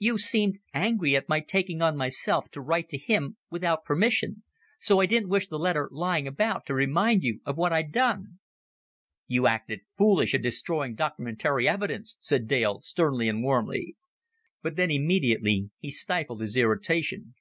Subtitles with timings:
[0.00, 4.42] "You seemed angry at my taking on myself to write to him without permission
[4.80, 8.40] so I didn't wish the letter lying about to remind you of what I'd done."
[9.28, 13.96] "You acted foolish in destroying document'ry evidence," said Dale, sternly and warmly.
[14.62, 17.36] But then immediately he stifled his irritation.